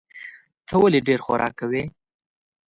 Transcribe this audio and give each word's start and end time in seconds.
ته 0.67 0.73
ولي 0.81 0.99
ډېر 1.07 1.19
خوراک 1.25 1.53
کوې؟ 1.59 1.83